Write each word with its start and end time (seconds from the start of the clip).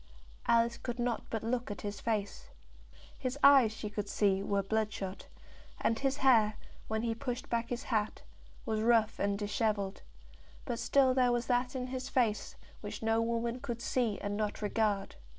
Alice 0.47 0.79
could 0.79 0.97
not 0.97 1.25
but 1.29 1.43
look 1.43 1.69
at 1.69 1.81
his 1.81 2.01
face. 2.01 2.49
His 3.19 3.37
eyes 3.43 3.71
she 3.71 3.87
could 3.87 4.09
see 4.09 4.41
were 4.41 4.63
bloodshot, 4.63 5.27
and 5.79 5.99
his 5.99 6.17
hair, 6.25 6.55
when 6.87 7.03
he 7.03 7.13
pushed 7.13 7.51
back 7.51 7.69
his 7.69 7.83
hat, 7.83 8.23
was 8.65 8.81
rough 8.81 9.19
and 9.19 9.37
dishevelled; 9.37 10.01
but 10.65 10.79
still 10.79 11.13
there 11.13 11.31
was 11.31 11.45
that 11.45 11.75
in 11.75 11.85
his 11.85 12.09
face 12.09 12.55
which 12.79 13.03
no 13.03 13.21
woman 13.21 13.59
could 13.59 13.79
see 13.79 14.17
and 14.21 14.35
not 14.35 14.63
regard. 14.63 15.17